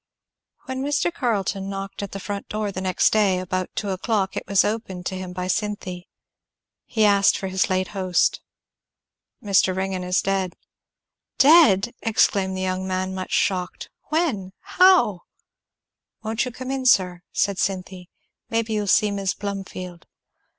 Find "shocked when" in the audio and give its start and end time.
13.31-14.53